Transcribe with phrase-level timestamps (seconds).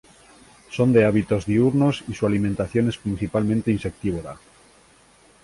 [0.75, 4.35] Son de hábitos diurnos y su alimentación es principalmente insectívora.